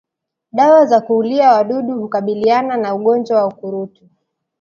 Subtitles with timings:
[0.51, 4.09] Dawa za kuulia wadudu hukabiliana na ugonjwa wa ukurutu